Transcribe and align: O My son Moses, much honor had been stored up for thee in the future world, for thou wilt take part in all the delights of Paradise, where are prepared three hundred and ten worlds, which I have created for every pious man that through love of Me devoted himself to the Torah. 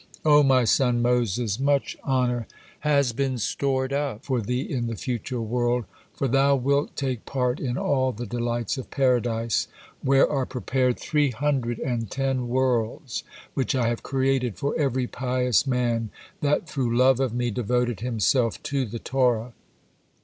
O 0.25 0.41
My 0.41 0.63
son 0.63 0.99
Moses, 1.03 1.59
much 1.59 1.95
honor 2.03 2.47
had 2.79 3.15
been 3.15 3.37
stored 3.37 3.93
up 3.93 4.25
for 4.25 4.41
thee 4.41 4.61
in 4.61 4.87
the 4.87 4.95
future 4.95 5.41
world, 5.43 5.85
for 6.11 6.27
thou 6.27 6.55
wilt 6.55 6.95
take 6.95 7.23
part 7.27 7.59
in 7.59 7.77
all 7.77 8.11
the 8.11 8.25
delights 8.25 8.79
of 8.79 8.89
Paradise, 8.89 9.67
where 10.01 10.27
are 10.27 10.47
prepared 10.47 10.99
three 10.99 11.29
hundred 11.29 11.77
and 11.77 12.09
ten 12.09 12.47
worlds, 12.47 13.23
which 13.53 13.75
I 13.75 13.89
have 13.89 14.01
created 14.01 14.57
for 14.57 14.75
every 14.75 15.05
pious 15.05 15.67
man 15.67 16.09
that 16.41 16.67
through 16.67 16.97
love 16.97 17.19
of 17.19 17.31
Me 17.31 17.51
devoted 17.51 17.99
himself 17.99 18.57
to 18.63 18.85
the 18.85 18.97
Torah. 18.97 19.53